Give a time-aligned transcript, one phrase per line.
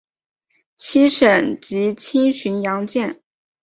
[0.77, 3.21] 七省级轻巡洋舰。